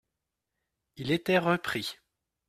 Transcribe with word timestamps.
Il 0.95 1.11
était 1.11 1.37
repris. 1.37 1.99